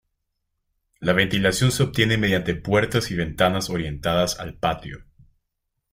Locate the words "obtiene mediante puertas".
1.83-3.11